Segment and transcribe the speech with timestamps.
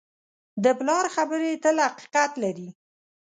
[0.63, 2.69] د پلار خبرې تل حقیقت لري.